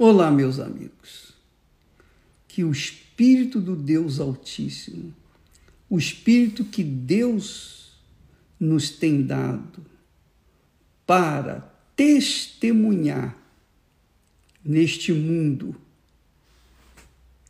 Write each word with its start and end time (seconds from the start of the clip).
Olá, 0.00 0.30
meus 0.30 0.60
amigos. 0.60 1.32
Que 2.46 2.62
o 2.62 2.70
Espírito 2.70 3.60
do 3.60 3.74
Deus 3.74 4.20
Altíssimo, 4.20 5.12
o 5.90 5.98
Espírito 5.98 6.64
que 6.64 6.84
Deus 6.84 7.98
nos 8.60 8.90
tem 8.90 9.24
dado 9.24 9.84
para 11.04 11.68
testemunhar 11.96 13.36
neste 14.64 15.12
mundo, 15.12 15.74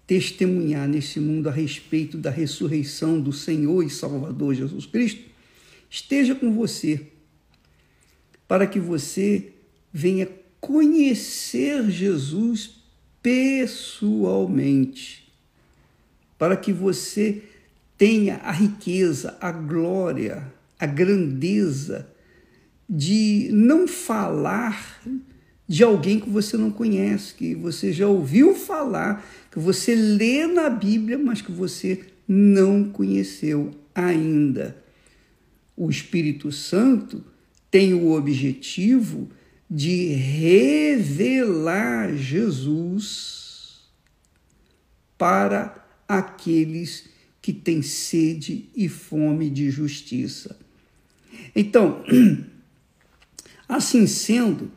testemunhar 0.07 0.89
nesse 0.89 1.21
mundo 1.21 1.51
a 1.51 1.53
respeito 1.53 2.17
da 2.17 2.30
ressurreição 2.30 3.21
do 3.21 3.30
Senhor 3.30 3.83
e 3.83 3.91
Salvador 3.91 4.55
Jesus 4.55 4.87
Cristo, 4.87 5.23
esteja 5.91 6.35
com 6.35 6.51
você, 6.55 7.09
para 8.46 8.67
que 8.67 8.80
você 8.80 9.53
venha 9.93 10.27
conhecer 10.61 11.90
Jesus 11.90 12.79
pessoalmente, 13.22 15.32
para 16.39 16.57
que 16.57 16.72
você 16.72 17.43
tenha 17.96 18.36
a 18.36 18.53
riqueza, 18.53 19.36
a 19.40 19.50
glória, 19.50 20.52
a 20.79 20.86
grandeza 20.86 22.08
de 22.89 23.50
não 23.52 23.89
falar 23.89 25.02
de 25.66 25.85
alguém 25.85 26.18
que 26.18 26.30
você 26.30 26.57
não 26.57 26.71
conhece, 26.71 27.35
que 27.35 27.54
você 27.54 27.93
já 27.93 28.07
ouviu 28.07 28.54
falar, 28.54 29.27
que 29.50 29.58
você 29.58 29.94
lê 29.94 30.46
na 30.46 30.71
Bíblia, 30.71 31.18
mas 31.18 31.43
que 31.43 31.52
você 31.52 32.05
não 32.27 32.88
conheceu 32.88 33.72
ainda. 33.94 34.83
O 35.77 35.91
Espírito 35.91 36.50
Santo 36.50 37.22
tem 37.70 37.92
o 37.92 38.12
objetivo 38.12 39.28
de 39.70 40.14
revelar 40.14 42.17
Jesus 42.17 43.83
para 45.19 45.86
aqueles 46.06 47.08
que 47.42 47.52
têm 47.52 47.83
sede 47.83 48.70
e 48.74 48.89
fome 48.89 49.50
de 49.50 49.70
justiça. 49.70 50.58
Então, 51.55 52.02
assim 53.69 54.06
sendo, 54.06 54.70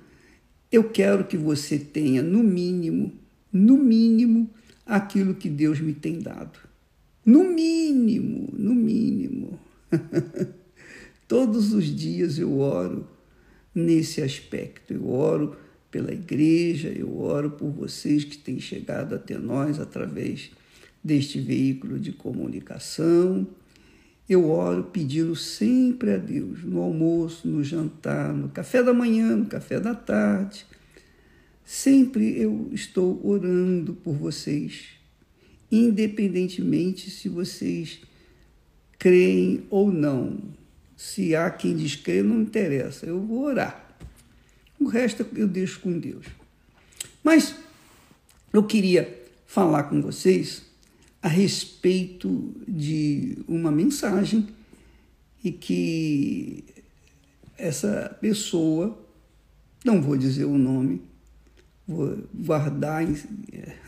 eu 0.71 0.89
quero 0.89 1.25
que 1.25 1.37
você 1.37 1.79
tenha, 1.79 2.21
no 2.21 2.43
mínimo, 2.43 3.13
no 3.51 3.77
mínimo, 3.77 4.49
aquilo 4.85 5.35
que 5.35 5.49
Deus 5.49 5.79
me 5.79 5.93
tem 5.93 6.19
dado. 6.19 6.59
No 7.25 7.43
mínimo, 7.43 8.49
no 8.53 8.75
mínimo. 8.75 9.59
Todos 11.27 11.71
os 11.71 11.85
dias 11.85 12.37
eu 12.37 12.59
oro 12.59 13.07
nesse 13.73 14.21
aspecto. 14.21 14.93
Eu 14.93 15.09
oro 15.09 15.55
pela 15.89 16.13
igreja, 16.13 16.89
eu 16.89 17.19
oro 17.19 17.51
por 17.51 17.69
vocês 17.69 18.23
que 18.23 18.37
têm 18.37 18.59
chegado 18.59 19.13
até 19.13 19.37
nós 19.37 19.79
através 19.79 20.51
deste 21.03 21.39
veículo 21.39 21.99
de 21.99 22.11
comunicação. 22.11 23.47
Eu 24.29 24.49
oro 24.49 24.85
pedindo 24.85 25.35
sempre 25.35 26.13
a 26.13 26.17
Deus, 26.17 26.63
no 26.63 26.79
almoço, 26.79 27.47
no 27.47 27.63
jantar, 27.63 28.33
no 28.33 28.47
café 28.49 28.81
da 28.81 28.93
manhã, 28.93 29.35
no 29.35 29.45
café 29.45 29.79
da 29.79 29.93
tarde. 29.93 30.65
Sempre 31.65 32.39
eu 32.39 32.69
estou 32.71 33.19
orando 33.25 33.93
por 33.93 34.13
vocês, 34.13 34.89
independentemente 35.71 37.09
se 37.09 37.27
vocês 37.27 38.01
creem 38.97 39.63
ou 39.69 39.91
não. 39.91 40.37
Se 41.01 41.35
há 41.35 41.49
quem 41.49 41.75
descrê, 41.75 42.21
não 42.21 42.43
interessa, 42.43 43.07
eu 43.07 43.19
vou 43.19 43.45
orar. 43.45 43.97
O 44.79 44.85
resto 44.85 45.25
eu 45.35 45.47
deixo 45.47 45.79
com 45.79 45.97
Deus. 45.97 46.27
Mas 47.23 47.55
eu 48.53 48.61
queria 48.63 49.11
falar 49.47 49.85
com 49.85 49.99
vocês 49.99 50.61
a 51.19 51.27
respeito 51.27 52.53
de 52.67 53.39
uma 53.47 53.71
mensagem 53.71 54.47
e 55.43 55.51
que 55.51 56.63
essa 57.57 58.15
pessoa, 58.21 58.95
não 59.83 60.03
vou 60.03 60.15
dizer 60.15 60.45
o 60.45 60.55
nome, 60.55 61.01
vou 61.87 62.15
guardar 62.31 63.03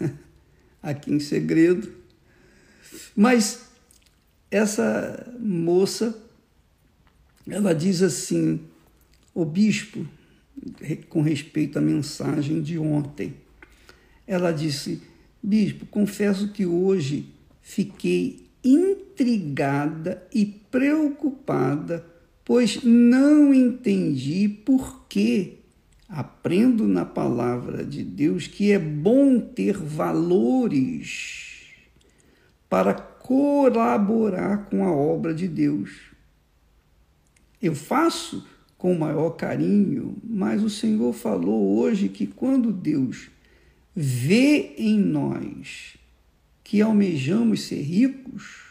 aqui 0.81 1.13
em 1.13 1.19
segredo, 1.19 1.94
mas 3.16 3.68
essa 4.50 5.31
moça 5.40 6.23
ela 7.48 7.74
diz 7.74 8.02
assim: 8.02 8.59
o 9.34 9.44
bispo, 9.44 10.06
com 11.09 11.22
respeito 11.22 11.78
à 11.78 11.81
mensagem 11.81 12.62
de 12.62 12.78
ontem, 12.78 13.34
ela 14.26 14.52
disse: 14.52 15.02
Bispo, 15.42 15.86
confesso 15.88 16.52
que 16.52 16.66
hoje 16.66 17.28
fiquei 17.62 18.46
intrigada 18.64 20.26
e 20.34 20.46
preocupada, 20.46 22.06
pois 22.46 22.82
não 22.84 23.53
entendi 23.53 24.48
por 24.48 25.06
que 25.08 25.59
aprendo 26.08 26.88
na 26.88 27.03
palavra 27.03 27.84
de 27.84 28.03
Deus 28.03 28.48
que 28.48 28.72
é 28.72 28.80
bom 28.80 29.40
ter 29.40 29.76
valores 29.78 31.64
para 32.70 32.94
colaborar 32.94 34.66
com 34.70 34.86
a 34.86 34.92
obra 34.92 35.34
de 35.34 35.48
Deus 35.48 36.12
eu 37.63 37.74
faço 37.74 38.46
com 38.78 38.91
o 38.91 39.00
maior 39.00 39.29
carinho, 39.31 40.18
mas 40.22 40.62
o 40.62 40.69
Senhor 40.69 41.13
falou 41.13 41.79
hoje 41.79 42.09
que 42.09 42.28
quando 42.28 42.74
Deus 42.74 43.29
vê 43.96 44.75
em 44.78 45.00
nós 45.00 45.96
que 46.62 46.81
almejamos 46.81 47.62
ser 47.62 47.81
ricos, 47.81 48.66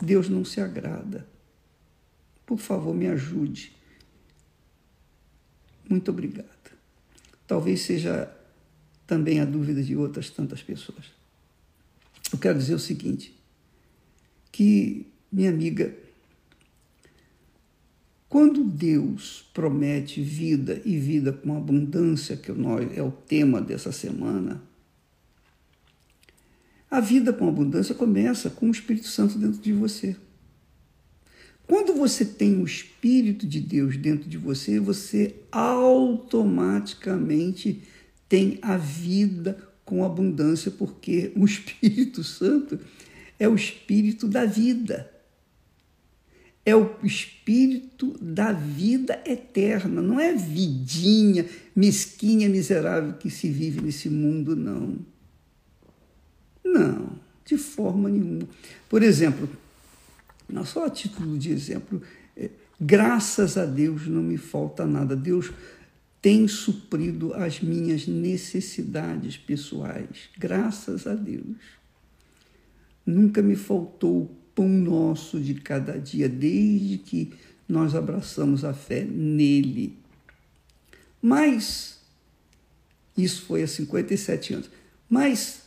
Deus 0.00 0.28
não 0.28 0.44
se 0.44 0.60
agrada. 0.60 1.26
Por 2.46 2.58
favor, 2.58 2.94
me 2.94 3.08
ajude. 3.08 3.72
Muito 5.88 6.12
obrigada. 6.12 6.48
Talvez 7.44 7.80
seja 7.80 8.32
também 9.04 9.40
a 9.40 9.44
dúvida 9.44 9.82
de 9.82 9.96
outras 9.96 10.30
tantas 10.30 10.62
pessoas. 10.62 11.06
Eu 12.32 12.38
quero 12.38 12.56
dizer 12.56 12.74
o 12.74 12.78
seguinte: 12.78 13.36
que 14.52 15.12
minha 15.32 15.50
amiga 15.50 15.92
quando 18.30 18.62
Deus 18.62 19.44
promete 19.52 20.22
vida 20.22 20.80
e 20.84 20.96
vida 20.96 21.32
com 21.32 21.56
abundância, 21.56 22.36
que 22.36 22.52
é 22.94 23.02
o 23.02 23.10
tema 23.10 23.60
dessa 23.60 23.90
semana, 23.90 24.62
a 26.88 27.00
vida 27.00 27.32
com 27.32 27.48
abundância 27.48 27.92
começa 27.92 28.48
com 28.48 28.68
o 28.68 28.70
Espírito 28.70 29.08
Santo 29.08 29.36
dentro 29.36 29.60
de 29.60 29.72
você. 29.72 30.14
Quando 31.66 31.92
você 31.94 32.24
tem 32.24 32.62
o 32.62 32.64
Espírito 32.64 33.48
de 33.48 33.58
Deus 33.58 33.96
dentro 33.96 34.30
de 34.30 34.38
você, 34.38 34.78
você 34.78 35.34
automaticamente 35.50 37.82
tem 38.28 38.60
a 38.62 38.76
vida 38.76 39.58
com 39.84 40.04
abundância, 40.04 40.70
porque 40.70 41.32
o 41.34 41.44
Espírito 41.44 42.22
Santo 42.22 42.78
é 43.40 43.48
o 43.48 43.56
Espírito 43.56 44.28
da 44.28 44.44
vida 44.44 45.10
é 46.64 46.76
o 46.76 46.94
espírito 47.02 48.16
da 48.20 48.52
vida 48.52 49.20
eterna, 49.24 50.02
não 50.02 50.20
é 50.20 50.34
vidinha, 50.34 51.46
mesquinha, 51.74 52.48
miserável 52.48 53.14
que 53.14 53.30
se 53.30 53.48
vive 53.48 53.80
nesse 53.80 54.10
mundo, 54.10 54.54
não. 54.54 54.98
Não, 56.62 57.18
de 57.44 57.56
forma 57.56 58.08
nenhuma. 58.08 58.46
Por 58.88 59.02
exemplo, 59.02 59.48
só 60.64 60.86
a 60.86 60.90
título 60.90 61.38
de 61.38 61.50
exemplo, 61.50 62.02
é, 62.36 62.50
graças 62.80 63.56
a 63.56 63.64
Deus 63.64 64.06
não 64.06 64.22
me 64.22 64.36
falta 64.36 64.86
nada. 64.86 65.16
Deus 65.16 65.50
tem 66.20 66.46
suprido 66.46 67.32
as 67.34 67.60
minhas 67.60 68.06
necessidades 68.06 69.36
pessoais, 69.38 70.28
graças 70.38 71.06
a 71.06 71.14
Deus. 71.14 71.56
Nunca 73.06 73.40
me 73.40 73.56
faltou 73.56 74.30
pão 74.60 74.68
nosso 74.68 75.40
de 75.40 75.54
cada 75.54 75.98
dia, 75.98 76.28
desde 76.28 76.98
que 76.98 77.32
nós 77.66 77.94
abraçamos 77.94 78.62
a 78.62 78.74
fé 78.74 79.02
nele. 79.02 79.96
Mas, 81.22 81.98
isso 83.16 83.46
foi 83.46 83.62
há 83.62 83.66
57 83.66 84.52
anos, 84.52 84.70
mas 85.08 85.62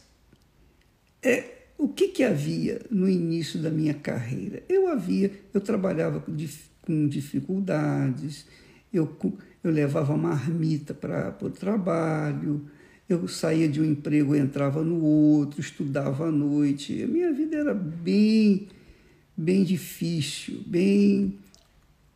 é, 1.23 1.43
o 1.75 1.87
que, 1.87 2.09
que 2.09 2.23
havia 2.23 2.81
no 2.91 3.09
início 3.09 3.59
da 3.59 3.71
minha 3.71 3.95
carreira? 3.95 4.61
Eu 4.69 4.87
havia, 4.87 5.31
eu 5.51 5.59
trabalhava 5.59 6.19
com, 6.19 6.31
com 6.83 7.07
dificuldades, 7.07 8.45
eu, 8.93 9.17
eu 9.63 9.71
levava 9.71 10.15
marmita 10.15 10.93
para 10.93 11.35
o 11.41 11.49
trabalho, 11.49 12.69
eu 13.09 13.27
saía 13.27 13.67
de 13.67 13.81
um 13.81 13.85
emprego, 13.85 14.35
entrava 14.35 14.83
no 14.83 15.01
outro, 15.03 15.59
estudava 15.59 16.27
à 16.27 16.31
noite. 16.31 17.01
A 17.01 17.07
minha 17.07 17.33
vida 17.33 17.57
era 17.57 17.73
bem 17.73 18.67
bem 19.35 19.63
difícil, 19.63 20.61
bem 20.65 21.37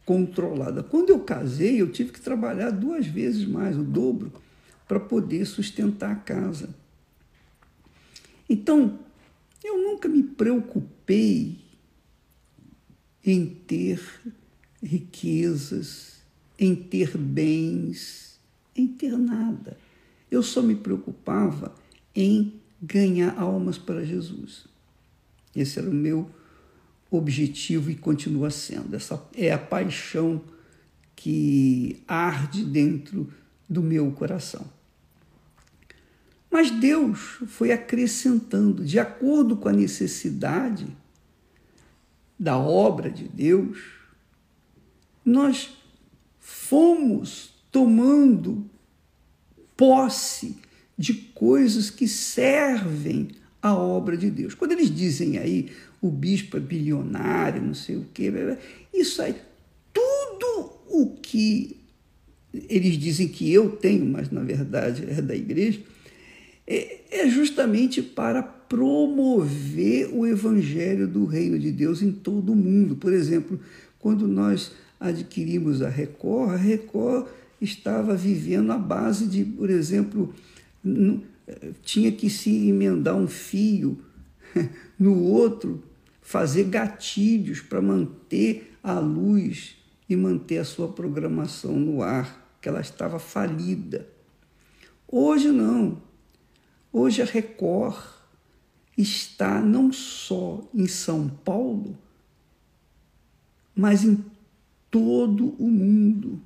controlada. 0.05 0.83
Quando 0.83 1.09
eu 1.09 1.19
casei, 1.19 1.81
eu 1.81 1.91
tive 1.91 2.11
que 2.11 2.21
trabalhar 2.21 2.71
duas 2.71 3.05
vezes 3.05 3.45
mais, 3.45 3.77
o 3.77 3.83
dobro, 3.83 4.31
para 4.87 4.99
poder 4.99 5.45
sustentar 5.45 6.11
a 6.11 6.15
casa. 6.15 6.69
Então, 8.49 8.99
eu 9.63 9.77
nunca 9.77 10.07
me 10.07 10.23
preocupei 10.23 11.59
em 13.25 13.45
ter 13.45 14.01
riquezas, 14.81 16.21
em 16.57 16.73
ter 16.73 17.17
bens, 17.17 18.39
em 18.75 18.87
ter 18.87 19.17
nada. 19.17 19.77
Eu 20.31 20.41
só 20.41 20.61
me 20.61 20.75
preocupava 20.75 21.75
em 22.15 22.53
ganhar 22.81 23.37
almas 23.37 23.77
para 23.77 24.05
Jesus. 24.05 24.65
Esse 25.53 25.79
era 25.79 25.89
o 25.89 25.93
meu 25.93 26.29
objetivo 27.09 27.89
e 27.89 27.95
continua 27.95 28.49
sendo. 28.49 28.95
Essa 28.95 29.21
é 29.35 29.51
a 29.51 29.57
paixão 29.57 30.41
que 31.15 32.01
arde 32.07 32.63
dentro 32.63 33.31
do 33.69 33.81
meu 33.81 34.11
coração. 34.11 34.65
Mas 36.49 36.71
Deus 36.71 37.39
foi 37.47 37.71
acrescentando, 37.71 38.85
de 38.85 38.99
acordo 38.99 39.57
com 39.57 39.67
a 39.67 39.73
necessidade 39.73 40.87
da 42.39 42.57
obra 42.57 43.09
de 43.09 43.27
Deus, 43.27 43.79
nós 45.25 45.69
fomos 46.39 47.53
tomando 47.71 48.69
posse 49.75 50.57
de 50.97 51.13
coisas 51.13 51.89
que 51.89 52.07
servem 52.07 53.29
à 53.61 53.75
obra 53.75 54.15
de 54.17 54.31
Deus. 54.31 54.53
Quando 54.53 54.71
eles 54.71 54.93
dizem 54.93 55.37
aí 55.37 55.71
o 56.01 56.09
bispo 56.09 56.57
é 56.57 56.59
bilionário, 56.59 57.61
não 57.61 57.73
sei 57.73 57.95
o 57.95 58.05
quê, 58.13 58.31
isso 58.93 59.21
aí, 59.21 59.35
tudo 59.93 60.71
o 60.89 61.17
que 61.21 61.77
eles 62.53 62.97
dizem 62.97 63.27
que 63.27 63.51
eu 63.51 63.71
tenho, 63.71 64.05
mas 64.05 64.31
na 64.31 64.41
verdade 64.41 65.05
é 65.07 65.21
da 65.21 65.35
igreja, 65.35 65.79
é, 66.65 66.99
é 67.11 67.29
justamente 67.29 68.01
para 68.01 68.41
promover 68.43 70.09
o 70.13 70.25
evangelho 70.25 71.07
do 71.07 71.25
reino 71.25 71.57
de 71.57 71.71
Deus 71.71 72.01
em 72.01 72.11
todo 72.11 72.51
o 72.51 72.55
mundo. 72.55 72.95
Por 72.95 73.13
exemplo, 73.13 73.59
quando 73.99 74.27
nós 74.27 74.71
adquirimos 74.99 75.81
a 75.81 75.89
Record, 75.89 76.51
a 76.51 76.57
Record 76.57 77.27
estava 77.61 78.15
vivendo 78.15 78.71
a 78.71 78.77
base 78.77 79.27
de, 79.27 79.43
por 79.43 79.69
exemplo, 79.69 80.33
tinha 81.83 82.11
que 82.11 82.29
se 82.29 82.67
emendar 82.67 83.15
um 83.15 83.27
fio 83.27 83.97
no 84.99 85.23
outro, 85.23 85.81
fazer 86.27 86.65
gatilhos 86.65 87.61
para 87.61 87.81
manter 87.81 88.77
a 88.83 88.99
luz 88.99 89.77
e 90.09 90.15
manter 90.17 90.57
a 90.57 90.65
sua 90.65 90.89
programação 90.89 91.79
no 91.79 92.01
ar, 92.01 92.57
que 92.61 92.67
ela 92.67 92.81
estava 92.81 93.17
falida. 93.17 94.05
Hoje 95.07 95.49
não. 95.53 96.01
Hoje 96.91 97.21
a 97.21 97.25
Record 97.25 97.97
está 98.97 99.61
não 99.61 99.93
só 99.93 100.69
em 100.73 100.85
São 100.85 101.29
Paulo, 101.29 101.97
mas 103.73 104.03
em 104.03 104.21
todo 104.91 105.55
o 105.57 105.69
mundo. 105.69 106.41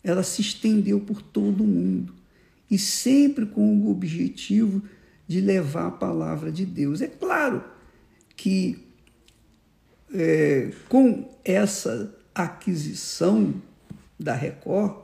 Ela 0.00 0.22
se 0.22 0.42
estendeu 0.42 1.00
por 1.00 1.20
todo 1.20 1.64
o 1.64 1.66
mundo 1.66 2.14
e 2.70 2.78
sempre 2.78 3.46
com 3.46 3.80
o 3.80 3.90
objetivo 3.90 4.80
de 5.26 5.40
levar 5.40 5.88
a 5.88 5.90
palavra 5.90 6.52
de 6.52 6.64
Deus. 6.64 7.00
É 7.00 7.08
claro 7.08 7.76
que 8.38 8.82
é, 10.14 10.72
com 10.88 11.28
essa 11.44 12.16
aquisição 12.34 13.52
da 14.18 14.32
Record, 14.32 15.02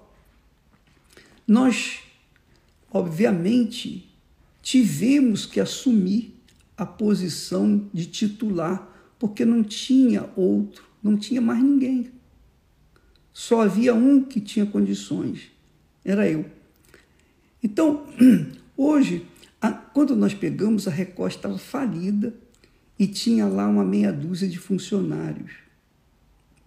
nós 1.46 2.04
obviamente, 2.94 4.08
tivemos 4.62 5.44
que 5.44 5.58
assumir 5.58 6.32
a 6.76 6.86
posição 6.86 7.90
de 7.92 8.06
titular, 8.06 8.88
porque 9.18 9.44
não 9.44 9.64
tinha 9.64 10.30
outro, 10.36 10.84
não 11.02 11.16
tinha 11.16 11.40
mais 11.40 11.60
ninguém. 11.60 12.12
Só 13.32 13.62
havia 13.62 13.92
um 13.94 14.22
que 14.22 14.40
tinha 14.40 14.64
condições, 14.64 15.50
era 16.04 16.30
eu. 16.30 16.46
Então, 17.60 18.06
hoje, 18.76 19.26
quando 19.92 20.14
nós 20.14 20.32
pegamos, 20.32 20.86
a 20.86 20.90
Record 20.92 21.34
estava 21.34 21.58
falida 21.58 22.32
e 22.98 23.06
tinha 23.06 23.46
lá 23.46 23.66
uma 23.68 23.84
meia 23.84 24.12
dúzia 24.12 24.48
de 24.48 24.58
funcionários. 24.58 25.52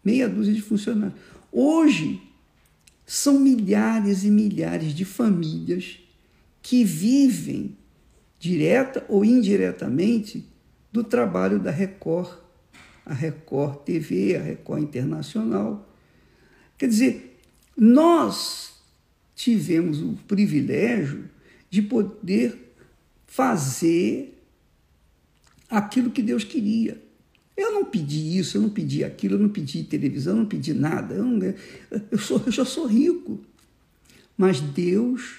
Meia 0.03 0.27
dúzia 0.27 0.53
de 0.53 0.61
funcionários. 0.61 1.19
Hoje, 1.51 2.21
são 3.05 3.39
milhares 3.39 4.23
e 4.23 4.29
milhares 4.29 4.93
de 4.93 5.05
famílias 5.05 5.99
que 6.61 6.83
vivem, 6.83 7.77
direta 8.37 9.05
ou 9.07 9.23
indiretamente, 9.23 10.45
do 10.91 11.03
trabalho 11.03 11.59
da 11.59 11.71
Record, 11.71 12.37
a 13.05 13.13
Record 13.13 13.83
TV, 13.83 14.35
a 14.35 14.41
Record 14.41 14.83
Internacional. 14.83 15.89
Quer 16.77 16.89
dizer, 16.89 17.39
nós 17.75 18.73
tivemos 19.33 20.01
o 20.01 20.13
privilégio 20.27 21.29
de 21.69 21.81
poder 21.81 22.73
fazer 23.25 24.36
aquilo 25.69 26.11
que 26.11 26.21
Deus 26.21 26.43
queria. 26.43 27.01
Eu 27.55 27.73
não 27.73 27.85
pedi 27.85 28.37
isso, 28.37 28.57
eu 28.57 28.61
não 28.61 28.69
pedi 28.69 29.03
aquilo, 29.03 29.35
eu 29.35 29.39
não 29.39 29.49
pedi 29.49 29.83
televisão, 29.83 30.33
eu 30.33 30.39
não 30.41 30.45
pedi 30.45 30.73
nada. 30.73 31.15
Eu, 31.15 31.25
não, 31.25 31.53
eu, 32.11 32.19
sou, 32.19 32.41
eu 32.45 32.51
já 32.51 32.63
sou 32.63 32.85
rico. 32.85 33.39
Mas 34.37 34.61
Deus 34.61 35.37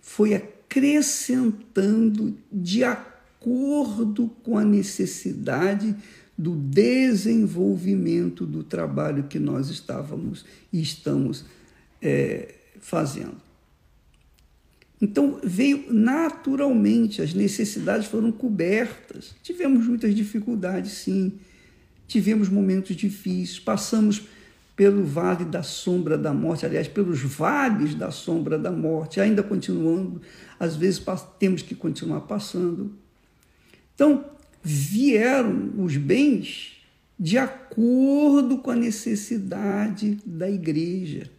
foi 0.00 0.34
acrescentando 0.34 2.36
de 2.52 2.84
acordo 2.84 4.28
com 4.44 4.56
a 4.56 4.64
necessidade 4.64 5.96
do 6.38 6.54
desenvolvimento 6.54 8.46
do 8.46 8.62
trabalho 8.62 9.24
que 9.24 9.38
nós 9.38 9.68
estávamos 9.68 10.44
e 10.72 10.80
estamos 10.80 11.44
é, 12.00 12.54
fazendo. 12.78 13.45
Então 15.00 15.38
veio 15.42 15.92
naturalmente, 15.92 17.20
as 17.20 17.34
necessidades 17.34 18.06
foram 18.06 18.32
cobertas. 18.32 19.34
Tivemos 19.42 19.86
muitas 19.86 20.14
dificuldades, 20.14 20.92
sim. 20.92 21.34
Tivemos 22.08 22.48
momentos 22.48 22.96
difíceis, 22.96 23.58
passamos 23.58 24.22
pelo 24.74 25.04
vale 25.04 25.44
da 25.44 25.62
sombra 25.62 26.18
da 26.18 26.34
morte, 26.34 26.66
aliás, 26.66 26.86
pelos 26.86 27.22
vales 27.22 27.94
da 27.94 28.10
sombra 28.10 28.58
da 28.58 28.70
morte, 28.70 29.20
ainda 29.20 29.42
continuando, 29.42 30.20
às 30.60 30.76
vezes 30.76 31.02
temos 31.38 31.62
que 31.62 31.74
continuar 31.74 32.20
passando. 32.20 32.92
Então, 33.94 34.24
vieram 34.62 35.72
os 35.78 35.96
bens 35.96 36.76
de 37.18 37.38
acordo 37.38 38.58
com 38.58 38.70
a 38.70 38.76
necessidade 38.76 40.18
da 40.26 40.50
igreja. 40.50 41.30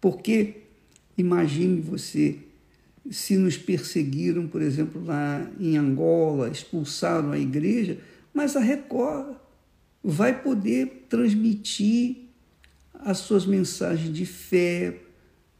Porque, 0.00 0.62
imagine 1.16 1.80
você, 1.80 2.36
se 3.10 3.36
nos 3.36 3.58
perseguiram, 3.58 4.46
por 4.46 4.62
exemplo, 4.62 5.04
lá 5.04 5.50
em 5.58 5.76
Angola, 5.76 6.48
expulsaram 6.48 7.32
a 7.32 7.38
igreja, 7.38 7.98
mas 8.32 8.54
a 8.54 8.60
Record 8.60 9.36
vai 10.02 10.40
poder 10.40 11.06
transmitir 11.08 12.28
as 12.94 13.18
suas 13.18 13.44
mensagens 13.44 14.14
de 14.14 14.24
fé 14.24 15.00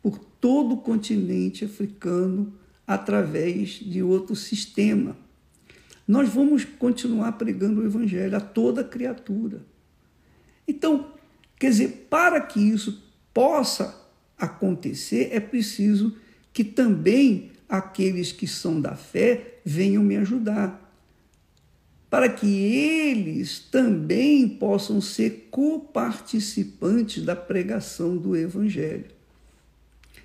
por 0.00 0.18
todo 0.18 0.74
o 0.74 0.80
continente 0.80 1.64
africano 1.64 2.54
através 2.86 3.70
de 3.80 4.02
outro 4.02 4.36
sistema. 4.36 5.16
Nós 6.06 6.28
vamos 6.28 6.64
continuar 6.64 7.32
pregando 7.32 7.80
o 7.80 7.84
Evangelho 7.84 8.36
a 8.36 8.40
toda 8.40 8.84
criatura. 8.84 9.64
Então, 10.66 11.12
quer 11.58 11.70
dizer, 11.70 12.06
para 12.08 12.40
que 12.40 12.60
isso 12.60 13.02
possa 13.34 14.08
acontecer, 14.38 15.30
é 15.32 15.40
preciso 15.40 16.16
que 16.52 16.64
também 16.64 17.52
aqueles 17.68 18.32
que 18.32 18.46
são 18.46 18.80
da 18.80 18.96
fé 18.96 19.60
venham 19.64 20.02
me 20.02 20.16
ajudar 20.16 20.90
para 22.10 22.28
que 22.28 22.46
eles 22.46 23.60
também 23.60 24.48
possam 24.48 25.00
ser 25.00 25.46
coparticipantes 25.48 27.24
da 27.24 27.36
pregação 27.36 28.16
do 28.16 28.36
Evangelho. 28.36 29.06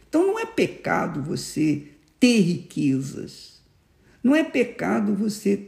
Então 0.10 0.25
não 0.25 0.39
é 0.39 0.48
pecado 0.48 1.22
você 1.22 1.84
ter 2.20 2.39
riquezas, 2.39 3.62
não 4.24 4.36
é 4.36 4.44
pecado 4.44 5.13
você 5.13 5.67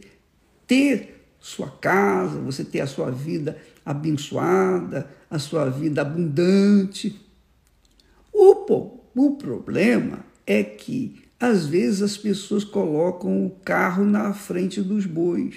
ter 0.65 1.23
sua 1.39 1.69
casa, 1.69 2.39
você 2.39 2.63
ter 2.63 2.81
a 2.81 2.87
sua 2.87 3.11
vida 3.11 3.61
abençoada, 3.85 5.07
a 5.29 5.37
sua 5.37 5.69
vida 5.69 6.01
abundante. 6.01 7.21
O, 8.33 8.91
o 9.15 9.35
problema 9.37 10.25
é 10.47 10.63
que, 10.63 11.21
às 11.39 11.67
vezes, 11.67 12.01
as 12.01 12.17
pessoas 12.17 12.63
colocam 12.63 13.45
o 13.45 13.51
carro 13.51 14.03
na 14.03 14.33
frente 14.33 14.81
dos 14.81 15.05
bois 15.05 15.55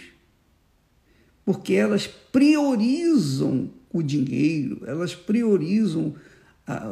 porque 1.51 1.75
elas 1.75 2.07
priorizam 2.07 3.71
o 3.93 4.05
dinheiro, 4.05 4.83
elas 4.87 5.17
priorizam 5.17 6.15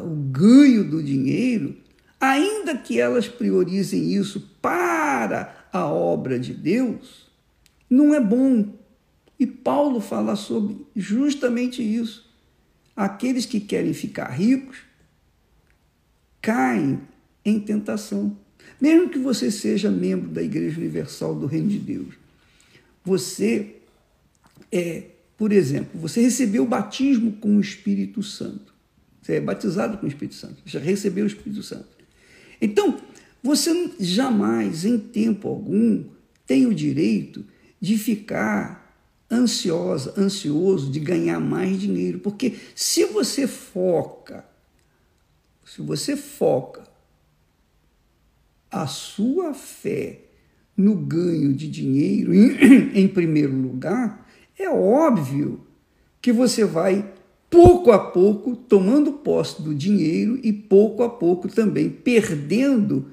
o 0.04 0.16
ganho 0.32 0.82
do 0.82 1.00
dinheiro 1.00 1.76
ainda 2.20 2.76
que 2.76 3.00
elas 3.00 3.28
priorizem 3.28 4.12
isso 4.12 4.40
para 4.60 5.68
a 5.72 5.86
obra 5.86 6.40
de 6.40 6.52
Deus, 6.52 7.30
não 7.88 8.12
é 8.12 8.20
bom. 8.20 8.74
E 9.38 9.46
Paulo 9.46 10.00
fala 10.00 10.34
sobre 10.34 10.84
justamente 10.96 11.80
isso. 11.80 12.28
Aqueles 12.96 13.46
que 13.46 13.60
querem 13.60 13.94
ficar 13.94 14.26
ricos 14.30 14.78
caem 16.42 17.00
em 17.44 17.58
tentação. 17.58 18.36
Mesmo 18.80 19.08
que 19.08 19.18
você 19.18 19.50
seja 19.50 19.90
membro 19.90 20.30
da 20.30 20.42
Igreja 20.42 20.78
Universal 20.78 21.34
do 21.34 21.46
Reino 21.46 21.68
de 21.68 21.78
Deus, 21.78 22.14
você 23.04 23.76
é, 24.70 25.04
por 25.36 25.52
exemplo, 25.52 25.98
você 25.98 26.20
recebeu 26.20 26.64
o 26.64 26.66
batismo 26.66 27.32
com 27.32 27.56
o 27.56 27.60
Espírito 27.60 28.22
Santo. 28.22 28.74
Você 29.22 29.34
é 29.34 29.40
batizado 29.40 29.98
com 29.98 30.06
o 30.06 30.08
Espírito 30.08 30.34
Santo, 30.34 30.56
já 30.64 30.80
recebeu 30.80 31.24
o 31.24 31.26
Espírito 31.26 31.62
Santo. 31.62 31.86
Então, 32.60 32.98
você 33.42 33.92
jamais, 34.00 34.84
em 34.84 34.98
tempo 34.98 35.48
algum, 35.48 36.04
tem 36.46 36.66
o 36.66 36.74
direito 36.74 37.44
de 37.80 37.96
ficar 37.98 38.96
ansiosa, 39.30 40.14
ansioso 40.16 40.90
de 40.90 40.98
ganhar 40.98 41.38
mais 41.38 41.78
dinheiro, 41.78 42.18
porque 42.20 42.56
se 42.74 43.04
você 43.04 43.46
foca, 43.46 44.44
se 45.64 45.82
você 45.82 46.16
foca 46.16 46.87
a 48.70 48.86
sua 48.86 49.54
fé 49.54 50.20
no 50.76 50.94
ganho 50.94 51.52
de 51.52 51.68
dinheiro 51.68 52.32
em, 52.32 52.92
em 53.02 53.08
primeiro 53.08 53.54
lugar, 53.54 54.26
é 54.58 54.68
óbvio 54.68 55.60
que 56.20 56.32
você 56.32 56.64
vai 56.64 57.12
pouco 57.50 57.90
a 57.90 57.98
pouco 57.98 58.54
tomando 58.54 59.12
posse 59.12 59.62
do 59.62 59.74
dinheiro 59.74 60.38
e 60.42 60.52
pouco 60.52 61.02
a 61.02 61.08
pouco 61.08 61.48
também 61.48 61.88
perdendo 61.88 63.10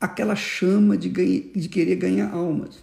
aquela 0.00 0.36
chama 0.36 0.96
de, 0.96 1.08
ganha, 1.08 1.42
de 1.54 1.68
querer 1.68 1.96
ganhar 1.96 2.32
almas. 2.32 2.82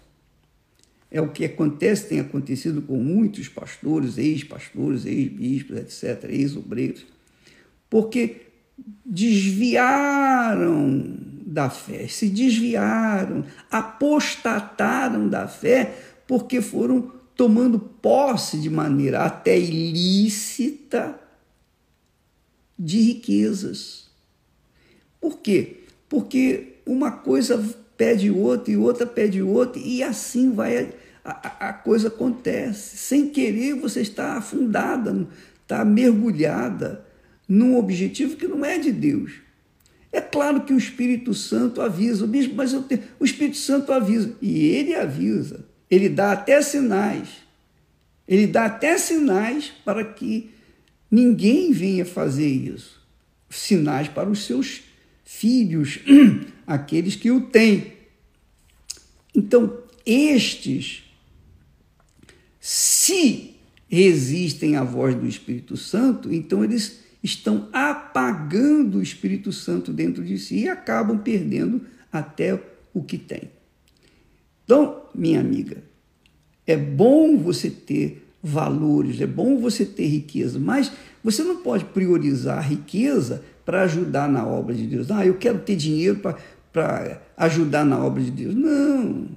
É 1.11 1.21
o 1.21 1.31
que 1.31 1.43
acontece, 1.43 2.07
tem 2.07 2.19
acontecido 2.19 2.81
com 2.81 2.97
muitos 2.97 3.49
pastores, 3.49 4.17
ex-pastores, 4.17 5.05
ex-bispos, 5.05 5.77
etc., 5.77 6.29
ex-obreiros, 6.29 7.05
porque 7.89 8.37
desviaram 9.03 11.17
da 11.49 11.67
fé, 11.67 12.07
se 12.07 12.29
desviaram, 12.29 13.43
apostataram 13.71 15.27
da 15.27 15.47
fé, 15.47 15.95
porque 16.27 16.61
foram 16.61 17.11
tomando 17.35 17.79
posse 17.79 18.59
de 18.59 18.69
maneira 18.69 19.23
até 19.23 19.59
ilícita 19.59 21.19
de 22.77 23.01
riquezas. 23.01 24.11
Por 25.19 25.39
quê? 25.39 25.77
Porque 26.07 26.75
uma 26.85 27.11
coisa 27.11 27.57
pede 27.97 28.29
outra 28.29 28.71
e 28.71 28.77
outra 28.77 29.07
pede 29.07 29.41
outra, 29.41 29.81
e 29.81 30.03
assim 30.03 30.51
vai 30.51 30.93
a, 31.25 31.69
a 31.69 31.73
coisa 31.73 32.09
acontece. 32.09 32.95
Sem 32.95 33.27
querer, 33.27 33.73
você 33.73 34.01
está 34.01 34.37
afundada, 34.37 35.27
está 35.63 35.83
mergulhada 35.83 37.03
num 37.47 37.75
objetivo 37.75 38.37
que 38.37 38.47
não 38.47 38.63
é 38.63 38.77
de 38.77 38.91
Deus. 38.91 39.48
É 40.11 40.19
claro 40.19 40.61
que 40.61 40.73
o 40.73 40.77
Espírito 40.77 41.33
Santo 41.33 41.81
avisa, 41.81 42.25
o 42.25 42.27
bispo, 42.27 42.55
mas 42.55 42.73
eu 42.73 42.81
tenho, 42.83 43.03
o 43.19 43.25
Espírito 43.25 43.57
Santo 43.57 43.91
avisa, 43.91 44.35
e 44.41 44.65
ele 44.67 44.95
avisa, 44.95 45.65
ele 45.89 46.09
dá 46.09 46.31
até 46.31 46.61
sinais, 46.61 47.29
ele 48.27 48.47
dá 48.47 48.65
até 48.65 48.97
sinais 48.97 49.71
para 49.85 50.03
que 50.03 50.49
ninguém 51.09 51.71
venha 51.71 52.05
fazer 52.05 52.47
isso. 52.47 52.99
Sinais 53.49 54.07
para 54.07 54.29
os 54.29 54.45
seus 54.45 54.81
filhos, 55.23 55.99
aqueles 56.65 57.15
que 57.15 57.31
o 57.31 57.41
têm. 57.41 57.93
Então, 59.33 59.83
estes, 60.05 61.03
se 62.59 63.55
resistem 63.87 64.75
à 64.75 64.83
voz 64.83 65.15
do 65.15 65.27
Espírito 65.27 65.77
Santo, 65.77 66.33
então 66.33 66.63
eles 66.63 66.99
estão 67.23 67.67
apagando 67.73 68.97
o 68.97 69.01
Espírito 69.01 69.51
Santo 69.51 69.91
dentro 69.91 70.23
de 70.23 70.37
si 70.37 70.59
e 70.59 70.69
acabam 70.69 71.17
perdendo 71.17 71.81
até 72.11 72.59
o 72.93 73.03
que 73.03 73.17
tem. 73.17 73.51
Então, 74.63 75.03
minha 75.13 75.39
amiga, 75.39 75.83
é 76.65 76.77
bom 76.77 77.37
você 77.37 77.69
ter 77.69 78.25
valores, 78.41 79.19
é 79.19 79.27
bom 79.27 79.57
você 79.57 79.83
ter 79.85 80.07
riqueza, 80.07 80.59
mas 80.59 80.91
você 81.23 81.43
não 81.43 81.57
pode 81.57 81.85
priorizar 81.85 82.59
a 82.59 82.61
riqueza 82.61 83.43
para 83.65 83.81
ajudar 83.81 84.29
na 84.29 84.45
obra 84.47 84.73
de 84.73 84.87
Deus. 84.87 85.11
Ah, 85.11 85.25
eu 85.25 85.35
quero 85.35 85.59
ter 85.59 85.75
dinheiro 85.75 86.19
para 86.71 87.21
ajudar 87.37 87.85
na 87.85 88.03
obra 88.03 88.23
de 88.23 88.31
Deus. 88.31 88.55
Não. 88.55 89.27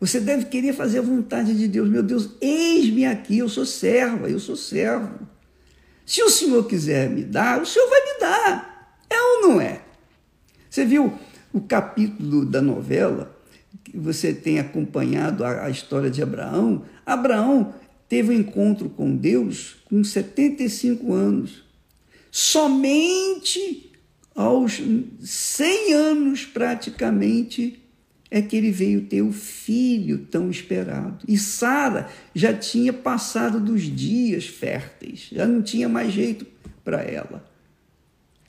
Você 0.00 0.20
deve 0.20 0.46
querer 0.46 0.72
fazer 0.72 1.00
a 1.00 1.02
vontade 1.02 1.56
de 1.56 1.66
Deus. 1.66 1.88
Meu 1.88 2.02
Deus, 2.02 2.30
eis-me 2.40 3.04
aqui, 3.04 3.38
eu 3.38 3.48
sou 3.48 3.66
serva, 3.66 4.30
eu 4.30 4.38
sou 4.38 4.54
servo. 4.54 5.26
Se 6.08 6.22
o 6.22 6.30
Senhor 6.30 6.66
quiser 6.66 7.10
me 7.10 7.22
dar, 7.22 7.60
o 7.60 7.66
Senhor 7.66 7.86
vai 7.86 8.00
me 8.00 8.18
dar. 8.18 8.98
É 9.10 9.20
ou 9.20 9.42
não 9.42 9.60
é? 9.60 9.82
Você 10.70 10.82
viu 10.82 11.12
o 11.52 11.60
capítulo 11.60 12.46
da 12.46 12.62
novela, 12.62 13.38
que 13.84 13.94
você 13.94 14.32
tem 14.32 14.58
acompanhado 14.58 15.44
a, 15.44 15.66
a 15.66 15.70
história 15.70 16.08
de 16.08 16.22
Abraão? 16.22 16.86
Abraão 17.04 17.74
teve 18.08 18.30
um 18.30 18.40
encontro 18.40 18.88
com 18.88 19.14
Deus 19.14 19.76
com 19.84 20.02
75 20.02 21.12
anos. 21.12 21.62
Somente 22.30 23.92
aos 24.34 24.80
100 25.20 25.92
anos, 25.92 26.46
praticamente, 26.46 27.82
é 28.30 28.42
que 28.42 28.56
ele 28.56 28.70
veio 28.70 29.02
ter 29.02 29.22
o 29.22 29.32
filho 29.32 30.18
tão 30.30 30.50
esperado. 30.50 31.24
E 31.26 31.38
Sara 31.38 32.08
já 32.34 32.52
tinha 32.52 32.92
passado 32.92 33.58
dos 33.58 33.82
dias 33.82 34.46
férteis, 34.46 35.28
já 35.32 35.46
não 35.46 35.62
tinha 35.62 35.88
mais 35.88 36.12
jeito 36.12 36.46
para 36.84 37.02
ela. 37.02 37.44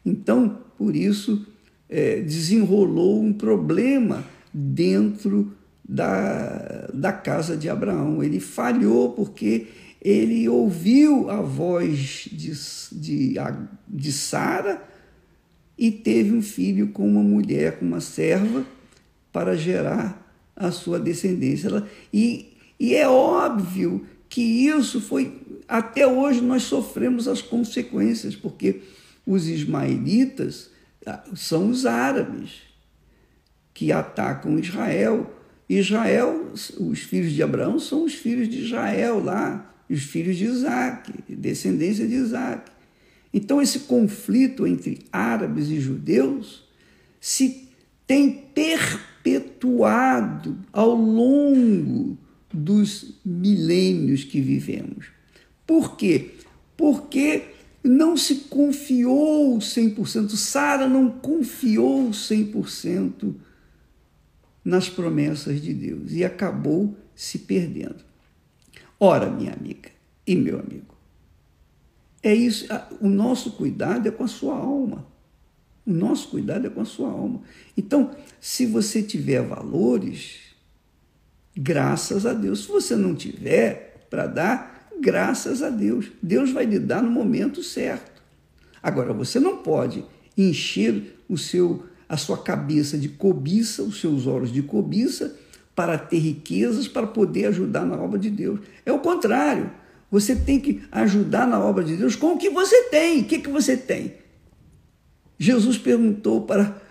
Então, 0.06 0.60
por 0.78 0.96
isso, 0.96 1.46
é, 1.90 2.22
desenrolou 2.22 3.22
um 3.22 3.32
problema 3.32 4.26
dentro 4.54 5.54
da, 5.88 6.90
da 6.94 7.14
casa 7.14 7.56
de 7.56 7.70
Abraão. 7.70 8.24
Ele 8.24 8.40
falhou 8.40 9.14
porque 9.14 9.68
ele 10.02 10.48
ouviu 10.50 11.30
a 11.30 11.42
voz 11.42 12.28
de, 12.32 12.52
de, 12.92 13.36
de 13.88 14.12
Sara 14.12 14.84
e 15.78 15.90
teve 15.92 16.34
um 16.34 16.42
filho 16.42 16.90
com 16.90 17.08
uma 17.08 17.24
mulher, 17.24 17.80
com 17.80 17.86
uma 17.86 18.02
serva 18.02 18.66
para 19.32 19.56
gerar 19.56 20.30
a 20.56 20.72
sua 20.72 21.00
descendência. 21.00 21.84
E, 22.14 22.54
e 22.80 22.96
é 22.96 23.08
óbvio 23.08 24.06
que 24.28 24.42
isso 24.42 25.00
foi. 25.00 25.42
Até 25.68 26.06
hoje 26.06 26.42
nós 26.42 26.64
sofremos 26.64 27.28
as 27.28 27.42
consequências, 27.42 28.36
porque 28.36 28.82
os 29.26 29.48
ismaelitas 29.48 30.70
ah, 31.06 31.24
são 31.36 31.70
os 31.70 31.86
árabes 31.86 32.62
que 33.74 33.92
atacam 33.92 34.60
Israel. 34.60 35.36
Israel, 35.70 36.52
os 36.80 37.00
filhos 37.00 37.32
de 37.32 37.44
Abraão 37.44 37.80
são 37.80 38.04
os 38.04 38.14
filhos 38.16 38.50
de 38.50 38.66
Israel 38.66 39.24
lá, 39.24 39.76
os 39.88 40.02
filhos 40.04 40.36
de 40.36 40.46
Isaac, 40.46 41.14
descendência 41.30 42.08
de 42.08 42.16
Isaac. 42.16 42.72
Então, 43.32 43.62
esse 43.62 43.82
conflito 43.82 44.66
entre 44.66 45.00
árabes 45.12 45.70
e 45.70 45.80
judeus 45.80 46.68
se 47.22 47.70
tem 48.08 48.32
perpetuado 48.32 49.09
perpetuado 49.30 50.58
ao 50.74 50.96
longo 50.96 52.18
dos 52.52 53.20
milênios 53.24 54.24
que 54.24 54.42
vivemos. 54.42 55.08
Por 55.68 55.96
quê? 55.96 56.32
Porque 56.76 57.50
não 57.84 58.18
se 58.18 58.36
confiou 58.50 59.60
100%, 59.60 60.30
Sara 60.36 60.88
não 60.88 61.12
confiou 61.12 62.10
100% 62.10 63.36
nas 64.66 64.90
promessas 64.90 65.62
de 65.62 65.74
Deus 65.74 66.12
e 66.12 66.24
acabou 66.24 66.98
se 67.16 67.40
perdendo. 67.40 68.04
Ora, 69.00 69.30
minha 69.30 69.54
amiga 69.54 69.92
e 70.26 70.36
meu 70.36 70.60
amigo, 70.60 70.96
é 72.22 72.34
isso, 72.34 72.66
o 73.00 73.08
nosso 73.08 73.52
cuidado 73.52 74.08
é 74.08 74.12
com 74.12 74.24
a 74.24 74.28
sua 74.28 74.56
alma. 74.56 75.09
O 75.90 75.92
nosso 75.92 76.30
cuidado 76.30 76.68
é 76.68 76.70
com 76.70 76.82
a 76.82 76.86
sua 76.86 77.10
alma. 77.10 77.42
Então, 77.76 78.12
se 78.40 78.68
você 78.68 79.02
tiver 79.02 79.42
valores, 79.42 80.36
graças 81.58 82.28
a 82.28 82.34
Deus. 82.34 82.66
Se 82.66 82.68
você 82.68 82.96
não 82.96 83.16
tiver 83.16 84.06
para 84.08 84.28
dar, 84.28 84.92
graças 85.02 85.64
a 85.64 85.70
Deus. 85.72 86.12
Deus 86.22 86.52
vai 86.52 86.66
lhe 86.66 86.78
dar 86.78 87.02
no 87.02 87.10
momento 87.10 87.64
certo. 87.64 88.22
Agora, 88.84 89.14
você 89.14 89.40
não 89.40 89.58
pode 89.58 90.06
encher 90.38 91.20
o 91.28 91.40
seu, 91.40 91.84
a 92.08 92.18
sua 92.18 92.38
cabeça 92.38 92.96
de 92.96 93.10
cobiça, 93.10 93.82
os 93.82 94.00
seus 94.00 94.28
olhos 94.28 94.54
de 94.54 94.62
cobiça, 94.62 95.36
para 95.76 95.98
ter 95.98 96.20
riquezas, 96.20 96.88
para 96.88 97.08
poder 97.08 97.48
ajudar 97.48 97.84
na 97.84 98.00
obra 98.00 98.20
de 98.20 98.30
Deus. 98.30 98.60
É 98.86 98.92
o 98.92 99.00
contrário. 99.00 99.72
Você 100.12 100.36
tem 100.36 100.60
que 100.60 100.84
ajudar 100.92 101.48
na 101.48 101.60
obra 101.60 101.84
de 101.84 101.96
Deus 101.96 102.16
com 102.16 102.34
o 102.34 102.38
que 102.38 102.52
você 102.52 102.84
tem. 102.90 103.22
O 103.22 103.26
que, 103.26 103.40
que 103.40 103.50
você 103.50 103.76
tem? 103.76 104.29
Jesus 105.40 105.78
perguntou 105.78 106.42
para, 106.42 106.82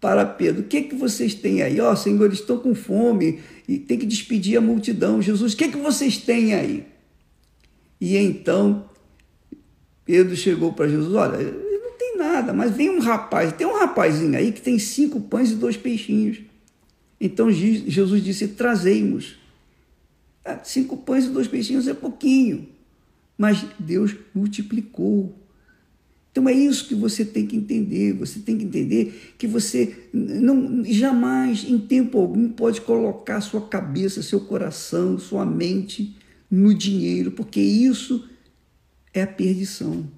para 0.00 0.24
Pedro: 0.24 0.62
O 0.62 0.64
que, 0.64 0.76
é 0.76 0.82
que 0.82 0.94
vocês 0.94 1.34
têm 1.34 1.62
aí? 1.62 1.80
Ó, 1.80 1.92
oh, 1.92 1.96
Senhor, 1.96 2.32
estão 2.32 2.58
com 2.58 2.74
fome 2.74 3.40
e 3.66 3.76
tem 3.76 3.98
que 3.98 4.06
despedir 4.06 4.56
a 4.56 4.60
multidão. 4.60 5.20
Jesus, 5.20 5.52
o 5.52 5.56
que, 5.56 5.64
é 5.64 5.68
que 5.68 5.76
vocês 5.76 6.16
têm 6.16 6.54
aí? 6.54 6.86
E 8.00 8.16
então 8.16 8.88
Pedro 10.04 10.36
chegou 10.36 10.72
para 10.72 10.88
Jesus: 10.88 11.12
Olha, 11.12 11.38
não 11.38 11.98
tem 11.98 12.16
nada, 12.16 12.52
mas 12.52 12.74
vem 12.74 12.88
um 12.88 13.00
rapaz, 13.00 13.52
tem 13.52 13.66
um 13.66 13.76
rapazinho 13.76 14.38
aí 14.38 14.52
que 14.52 14.60
tem 14.60 14.78
cinco 14.78 15.20
pães 15.20 15.50
e 15.50 15.56
dois 15.56 15.76
peixinhos. 15.76 16.38
Então 17.20 17.50
Jesus 17.50 18.22
disse: 18.22 18.48
Trazemos. 18.48 19.36
Ah, 20.44 20.60
cinco 20.62 20.96
pães 20.96 21.26
e 21.26 21.30
dois 21.30 21.48
peixinhos 21.48 21.88
é 21.88 21.92
pouquinho, 21.92 22.68
mas 23.36 23.66
Deus 23.78 24.14
multiplicou. 24.32 25.34
Então 26.38 26.48
é 26.48 26.52
isso 26.52 26.86
que 26.86 26.94
você 26.94 27.24
tem 27.24 27.44
que 27.44 27.56
entender. 27.56 28.12
Você 28.12 28.38
tem 28.38 28.56
que 28.56 28.64
entender 28.64 29.34
que 29.36 29.44
você 29.44 30.08
não 30.12 30.84
jamais, 30.84 31.64
em 31.68 31.76
tempo 31.80 32.16
algum, 32.16 32.48
pode 32.48 32.80
colocar 32.80 33.40
sua 33.40 33.62
cabeça, 33.62 34.22
seu 34.22 34.38
coração, 34.42 35.18
sua 35.18 35.44
mente 35.44 36.16
no 36.48 36.72
dinheiro, 36.72 37.32
porque 37.32 37.60
isso 37.60 38.24
é 39.12 39.22
a 39.22 39.26
perdição. 39.26 40.08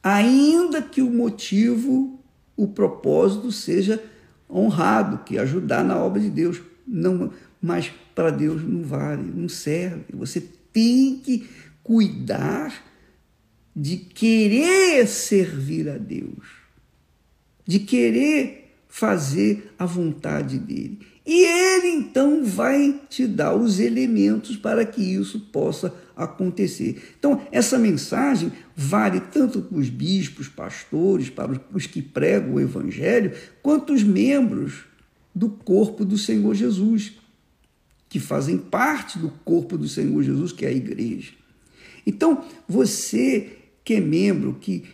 Ainda 0.00 0.80
que 0.80 1.02
o 1.02 1.10
motivo, 1.10 2.22
o 2.56 2.68
propósito 2.68 3.50
seja 3.50 4.00
honrado, 4.48 5.24
que 5.24 5.36
ajudar 5.36 5.82
na 5.82 5.98
obra 5.98 6.22
de 6.22 6.30
Deus, 6.30 6.62
não, 6.86 7.32
mas 7.60 7.90
para 8.14 8.30
Deus 8.30 8.62
não 8.62 8.84
vale, 8.84 9.32
não 9.34 9.48
serve. 9.48 10.04
Você 10.14 10.40
tem 10.72 11.18
que 11.18 11.48
cuidar 11.82 12.87
de 13.80 13.96
querer 13.96 15.06
servir 15.06 15.88
a 15.88 15.96
Deus, 15.96 16.48
de 17.64 17.78
querer 17.78 18.74
fazer 18.88 19.72
a 19.78 19.86
vontade 19.86 20.58
dele. 20.58 20.98
E 21.24 21.44
ele 21.44 21.88
então 21.88 22.42
vai 22.42 23.00
te 23.08 23.24
dar 23.24 23.54
os 23.54 23.78
elementos 23.78 24.56
para 24.56 24.84
que 24.84 25.00
isso 25.00 25.38
possa 25.52 25.94
acontecer. 26.16 27.14
Então, 27.16 27.46
essa 27.52 27.78
mensagem 27.78 28.50
vale 28.74 29.20
tanto 29.20 29.60
para 29.60 29.78
os 29.78 29.88
bispos, 29.88 30.48
pastores, 30.48 31.30
para 31.30 31.60
os 31.72 31.86
que 31.86 32.02
pregam 32.02 32.54
o 32.54 32.60
evangelho, 32.60 33.32
quanto 33.62 33.92
os 33.92 34.02
membros 34.02 34.86
do 35.32 35.50
corpo 35.50 36.04
do 36.04 36.18
Senhor 36.18 36.52
Jesus, 36.52 37.12
que 38.08 38.18
fazem 38.18 38.58
parte 38.58 39.20
do 39.20 39.30
corpo 39.44 39.78
do 39.78 39.86
Senhor 39.86 40.20
Jesus, 40.24 40.50
que 40.50 40.64
é 40.64 40.68
a 40.68 40.72
igreja. 40.72 41.32
Então, 42.04 42.42
você 42.66 43.57
que 43.88 43.94
é 43.94 44.00
membro, 44.02 44.58
que, 44.60 44.84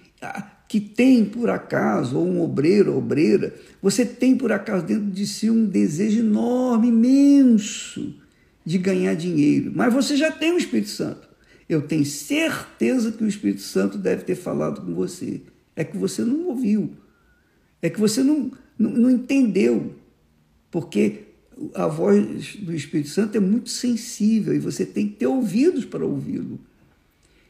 que 0.68 0.78
tem 0.78 1.24
por 1.24 1.50
acaso, 1.50 2.16
ou 2.16 2.28
um 2.28 2.40
obreiro 2.40 2.96
obreira, 2.96 3.52
você 3.82 4.06
tem 4.06 4.36
por 4.36 4.52
acaso 4.52 4.86
dentro 4.86 5.10
de 5.10 5.26
si 5.26 5.50
um 5.50 5.66
desejo 5.66 6.20
enorme, 6.20 6.86
imenso 6.86 8.14
de 8.64 8.78
ganhar 8.78 9.14
dinheiro, 9.14 9.72
mas 9.74 9.92
você 9.92 10.16
já 10.16 10.30
tem 10.30 10.52
o 10.52 10.58
Espírito 10.58 10.90
Santo. 10.90 11.28
Eu 11.68 11.82
tenho 11.82 12.04
certeza 12.04 13.10
que 13.10 13.24
o 13.24 13.26
Espírito 13.26 13.62
Santo 13.62 13.98
deve 13.98 14.22
ter 14.22 14.36
falado 14.36 14.82
com 14.82 14.94
você. 14.94 15.42
É 15.74 15.82
que 15.82 15.96
você 15.96 16.22
não 16.22 16.46
ouviu, 16.46 16.92
é 17.82 17.90
que 17.90 17.98
você 17.98 18.22
não, 18.22 18.52
não, 18.78 18.90
não 18.90 19.10
entendeu, 19.10 19.96
porque 20.70 21.22
a 21.74 21.88
voz 21.88 22.54
do 22.60 22.72
Espírito 22.72 23.08
Santo 23.08 23.36
é 23.36 23.40
muito 23.40 23.70
sensível 23.70 24.54
e 24.54 24.60
você 24.60 24.86
tem 24.86 25.08
que 25.08 25.16
ter 25.16 25.26
ouvidos 25.26 25.84
para 25.84 26.06
ouvi-lo. 26.06 26.60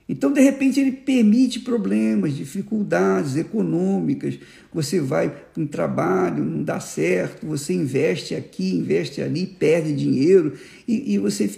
Então, 0.08 0.30
de 0.30 0.40
repente, 0.40 0.78
ele 0.80 0.92
permite 0.92 1.60
problemas, 1.60 2.34
dificuldades 2.34 3.36
econômicas. 3.36 4.38
Você 4.72 5.00
vai 5.00 5.30
para 5.30 5.62
um 5.62 5.66
trabalho, 5.66 6.44
não 6.44 6.62
dá 6.62 6.78
certo, 6.78 7.46
você 7.46 7.72
investe 7.72 8.34
aqui, 8.34 8.74
investe 8.74 9.22
ali, 9.22 9.46
perde 9.46 9.94
dinheiro, 9.94 10.52
e, 10.86 11.14
e 11.14 11.18
você. 11.18 11.50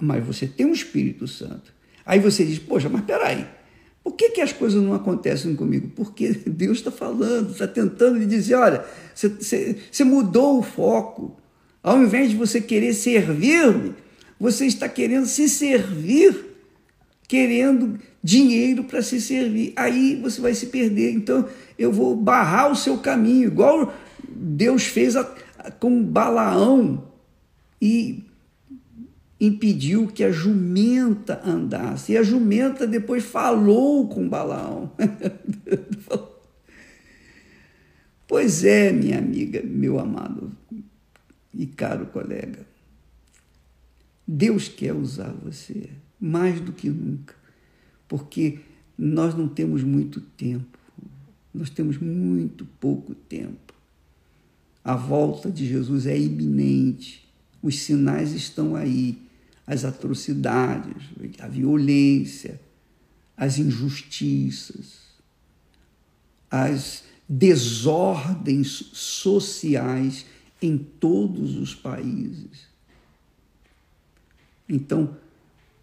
Mas 0.00 0.24
você 0.24 0.46
tem 0.46 0.66
um 0.66 0.72
Espírito 0.72 1.28
Santo. 1.28 1.74
Aí 2.06 2.18
você 2.18 2.44
diz, 2.44 2.58
poxa, 2.58 2.88
mas 2.88 3.04
peraí, 3.04 3.46
por 4.02 4.14
que, 4.14 4.30
que 4.30 4.40
as 4.40 4.52
coisas 4.52 4.82
não 4.82 4.94
acontecem 4.94 5.54
comigo? 5.54 5.90
Porque 5.94 6.30
Deus 6.46 6.78
está 6.78 6.90
falando, 6.90 7.52
está 7.52 7.68
tentando 7.68 8.18
lhe 8.18 8.26
dizer: 8.26 8.54
olha, 8.54 8.84
você, 9.14 9.28
você, 9.28 9.76
você 9.90 10.04
mudou 10.04 10.58
o 10.58 10.62
foco. 10.62 11.36
Ao 11.82 12.02
invés 12.02 12.30
de 12.30 12.36
você 12.36 12.60
querer 12.60 12.92
servir-me, 12.92 13.94
você 14.38 14.66
está 14.66 14.88
querendo 14.88 15.26
se 15.26 15.48
servir 15.48 16.49
querendo 17.30 17.96
dinheiro 18.20 18.82
para 18.82 19.00
se 19.02 19.20
servir. 19.20 19.72
Aí 19.76 20.16
você 20.20 20.40
vai 20.40 20.52
se 20.52 20.66
perder. 20.66 21.12
Então 21.12 21.48
eu 21.78 21.92
vou 21.92 22.16
barrar 22.16 22.72
o 22.72 22.74
seu 22.74 22.98
caminho, 22.98 23.46
igual 23.46 23.94
Deus 24.28 24.86
fez 24.86 25.14
a, 25.14 25.32
a, 25.56 25.70
com 25.70 26.02
Balaão 26.02 27.06
e 27.80 28.24
impediu 29.40 30.08
que 30.08 30.24
a 30.24 30.32
jumenta 30.32 31.40
andasse. 31.44 32.10
E 32.12 32.18
a 32.18 32.22
jumenta 32.24 32.84
depois 32.84 33.24
falou 33.24 34.08
com 34.08 34.28
Balaão. 34.28 34.90
pois 38.26 38.64
é, 38.64 38.90
minha 38.90 39.18
amiga, 39.18 39.62
meu 39.62 40.00
amado 40.00 40.50
e 41.54 41.64
caro 41.64 42.06
colega. 42.06 42.66
Deus 44.26 44.66
quer 44.66 44.92
usar 44.92 45.32
você 45.44 45.90
mais 46.20 46.60
do 46.60 46.72
que 46.72 46.90
nunca, 46.90 47.34
porque 48.06 48.60
nós 48.96 49.34
não 49.34 49.48
temos 49.48 49.82
muito 49.82 50.20
tempo, 50.20 50.78
nós 51.52 51.70
temos 51.70 51.98
muito 51.98 52.66
pouco 52.78 53.14
tempo. 53.14 53.74
A 54.84 54.94
volta 54.94 55.50
de 55.50 55.66
Jesus 55.66 56.06
é 56.06 56.18
iminente, 56.18 57.28
os 57.62 57.80
sinais 57.80 58.32
estão 58.32 58.76
aí, 58.76 59.18
as 59.66 59.84
atrocidades, 59.84 61.02
a 61.38 61.46
violência, 61.46 62.60
as 63.36 63.58
injustiças, 63.58 65.00
as 66.50 67.04
desordens 67.28 68.90
sociais 68.92 70.26
em 70.60 70.76
todos 70.76 71.56
os 71.56 71.74
países. 71.74 72.68
Então, 74.68 75.16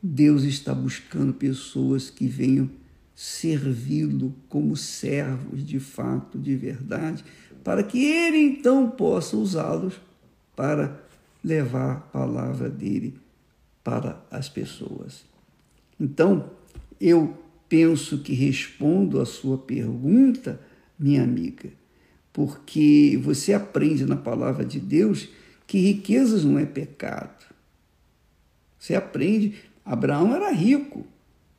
Deus 0.01 0.43
está 0.43 0.73
buscando 0.73 1.33
pessoas 1.33 2.09
que 2.09 2.27
venham 2.27 2.69
servi-lo 3.15 4.35
como 4.47 4.77
servos 4.77 5.65
de 5.65 5.79
fato, 5.79 6.37
de 6.37 6.55
verdade, 6.55 7.25
para 7.63 7.81
que 7.81 8.03
ele 8.05 8.37
então 8.37 8.89
possa 8.89 9.35
usá-los 9.35 9.99
para 10.55 11.03
levar 11.43 11.91
a 11.91 11.95
palavra 11.95 12.69
dele 12.69 13.19
para 13.83 14.23
as 14.29 14.47
pessoas. 14.49 15.25
Então, 15.99 16.51
eu 17.01 17.37
penso 17.67 18.19
que 18.19 18.33
respondo 18.33 19.19
a 19.19 19.25
sua 19.25 19.57
pergunta, 19.57 20.59
minha 20.97 21.23
amiga, 21.23 21.69
porque 22.31 23.19
você 23.23 23.53
aprende 23.53 24.05
na 24.05 24.15
palavra 24.15 24.63
de 24.63 24.79
Deus 24.79 25.29
que 25.65 25.79
riquezas 25.79 26.45
não 26.45 26.59
é 26.59 26.65
pecado. 26.65 27.45
Você 28.77 28.93
aprende 28.93 29.55
Abraão 29.87 30.35
era 30.35 30.51
rico. 30.51 31.05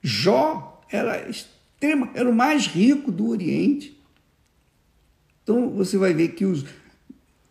Jó 0.02 0.82
era 0.90 1.28
extrema, 1.28 2.10
era 2.14 2.28
o 2.28 2.34
mais 2.34 2.66
rico 2.66 3.10
do 3.10 3.28
Oriente. 3.28 3.98
Então 5.42 5.70
você 5.70 5.96
vai 5.96 6.12
ver 6.12 6.28
que 6.28 6.44
os, 6.44 6.64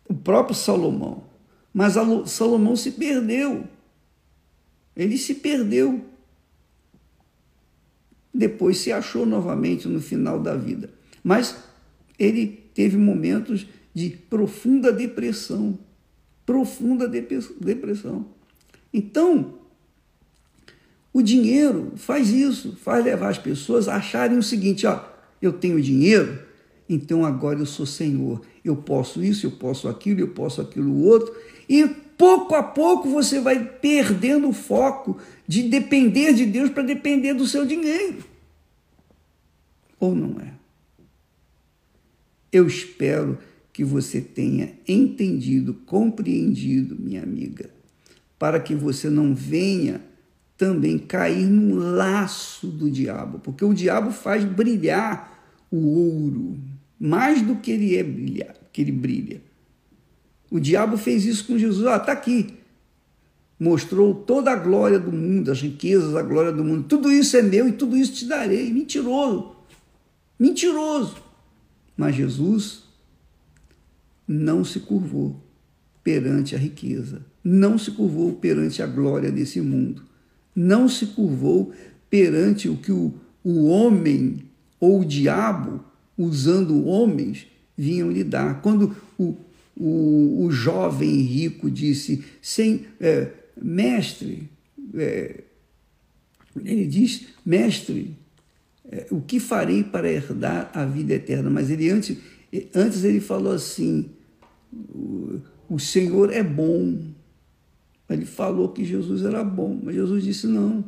o 0.08 0.13
próprio 0.13 0.56
Salomão, 0.56 1.24
mas 1.74 1.96
Salomão 2.28 2.76
se 2.76 2.92
perdeu. 2.92 3.66
Ele 4.96 5.18
se 5.18 5.34
perdeu. 5.34 6.06
Depois 8.32 8.78
se 8.78 8.92
achou 8.92 9.26
novamente 9.26 9.88
no 9.88 10.00
final 10.00 10.40
da 10.40 10.56
vida. 10.56 10.92
Mas 11.24 11.58
ele 12.20 12.70
teve 12.74 12.98
momentos 12.98 13.66
de 13.96 14.12
profunda 14.12 14.92
depressão. 14.92 15.78
Profunda 16.46 17.08
depressão. 17.08 18.28
Então, 18.94 19.58
o 21.17 21.23
dinheiro 21.23 21.93
faz 21.95 22.30
isso, 22.30 22.77
faz 22.84 23.03
levar 23.03 23.30
as 23.30 23.39
pessoas 23.39 23.88
a 23.88 23.95
acharem 23.95 24.38
o 24.38 24.43
seguinte: 24.43 24.86
ó, 24.86 25.03
eu 25.41 25.51
tenho 25.51 25.82
dinheiro, 25.82 26.38
então 26.88 27.25
agora 27.25 27.58
eu 27.58 27.65
sou 27.65 27.88
senhor. 27.88 28.45
Eu 28.63 28.75
posso 28.75 29.23
isso, 29.23 29.47
eu 29.47 29.51
posso 29.51 29.88
aquilo, 29.88 30.19
eu 30.19 30.27
posso 30.27 30.62
aquilo 30.62 31.03
outro. 31.03 31.36
E 31.67 31.88
pouco 31.88 32.53
a 32.53 32.62
pouco 32.62 33.10
você 33.10 33.39
vai 33.39 33.65
perdendo 33.65 34.47
o 34.47 34.53
foco 34.53 35.17
de 35.47 35.63
depender 35.63 36.34
de 36.34 36.45
Deus 36.45 36.69
para 36.69 36.84
depender 36.84 37.34
do 37.34 37.47
seu 37.47 37.65
dinheiro. 37.65 38.23
Ou 39.99 40.13
não 40.13 40.39
é? 40.39 40.53
Eu 42.51 42.67
espero 42.67 43.39
que 43.73 43.84
você 43.84 44.21
tenha 44.21 44.71
entendido, 44.88 45.73
compreendido, 45.73 46.95
minha 46.95 47.23
amiga, 47.23 47.71
para 48.38 48.60
que 48.60 48.75
você 48.75 49.10
não 49.10 49.34
venha 49.34 49.99
também 50.58 50.98
cair 50.98 51.46
num 51.46 51.76
laço 51.76 52.67
do 52.67 52.89
diabo, 52.89 53.39
porque 53.39 53.63
o 53.63 53.74
diabo 53.74 54.12
faz 54.12 54.43
brilhar 54.43 55.38
o 55.72 55.78
ouro 55.78 56.58
mais 57.00 57.41
do 57.41 57.58
que 57.58 57.72
ele 57.72 57.96
é 57.96 58.04
brilhar, 58.04 58.56
que 58.74 58.82
ele 58.82 58.91
brilha. 58.91 59.41
O 60.50 60.60
diabo 60.60 60.98
fez 60.98 61.26
isso 61.26 61.46
com 61.46 61.58
Jesus. 61.58 61.86
Ah, 61.86 61.98
está 61.98 62.12
aqui. 62.12 62.56
Mostrou 63.60 64.13
toda 64.13 64.52
a 64.52 64.56
glória 64.56 65.00
do 65.00 65.12
mundo, 65.12 65.52
as 65.52 65.62
riquezas, 65.62 66.15
a 66.15 66.22
glória 66.22 66.52
do 66.52 66.63
mundo. 66.63 66.88
Tudo 66.88 67.12
isso 67.12 67.36
é 67.38 67.41
meu 67.41 67.67
e 67.67 67.74
tudo 67.74 67.98
isso 67.98 68.13
te 68.13 68.26
darei. 68.26 68.72
Mentiroso. 68.72 69.56
Mentiroso. 70.39 71.17
Mas 71.96 72.15
Jesus 72.15 72.84
não 74.28 74.63
se 74.63 74.80
curvou 74.80 75.41
perante 76.04 76.56
a 76.56 76.58
riqueza, 76.58 77.26
não 77.43 77.78
se 77.78 77.91
curvou 77.91 78.34
perante 78.34 78.82
a 78.82 78.88
glória 78.88 79.32
desse 79.32 79.60
mundo, 79.60 80.04
não 80.58 80.89
se 80.89 81.06
curvou 81.06 81.72
perante 82.10 82.67
o 82.67 82.76
que 82.76 82.91
o, 82.91 83.13
o 83.43 83.67
homem 83.67 84.39
ou 84.80 85.02
o 85.02 85.06
diabo, 85.06 85.84
usando 86.17 86.86
homens, 86.88 87.46
vinham 87.78 88.10
lhe 88.12 88.24
dar. 88.24 88.60
Quando 88.62 88.96
o, 89.20 89.36
o, 89.76 90.46
o 90.46 90.52
jovem 90.52 91.22
rico 91.22 91.70
disse, 91.70 92.24
sem 92.41 92.88
é, 93.00 93.30
mestre, 93.62 94.50
é, 94.96 95.43
ele 96.65 96.88
diz, 96.88 97.28
mestre, 97.46 98.15
é, 98.89 99.06
o 99.12 99.22
que 99.22 99.39
farei 99.39 99.84
para 99.84 100.12
herdar 100.12 100.72
a 100.74 100.86
vida 100.86 101.13
eterna? 101.13 101.52
Mas 101.52 101.70
ele 101.70 101.88
antes, 101.91 102.17
antes 102.74 103.04
ele 103.04 103.20
falou 103.20 103.54
assim, 103.54 104.10
o, 104.74 105.39
o 105.70 105.80
Senhor 105.80 106.34
é 106.34 106.41
bom. 106.41 106.98
Ele 108.10 108.26
falou 108.26 108.70
que 108.70 108.86
Jesus 108.86 109.24
era 109.24 109.43
bom, 109.43 109.80
mas 109.84 109.96
Jesus 109.96 110.24
disse 110.24 110.48
não, 110.48 110.84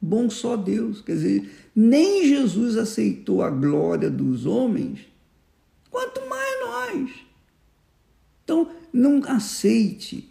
bom 0.00 0.30
só 0.30 0.56
Deus. 0.56 1.02
Quer 1.02 1.12
dizer, 1.12 1.50
nem 1.76 2.26
Jesus 2.26 2.76
aceitou 2.76 3.42
a 3.42 3.50
glória 3.50 4.10
dos 4.10 4.46
homens, 4.46 5.00
quanto 5.90 6.26
mais 6.28 6.60
nós. 6.60 7.10
Então, 8.42 8.70
não 8.92 9.22
aceite, 9.24 10.28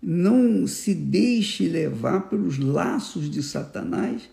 não 0.00 0.66
se 0.66 0.94
deixe 0.94 1.68
levar 1.68 2.28
pelos 2.28 2.58
laços 2.58 3.28
de 3.28 3.42
Satanás 3.42 4.30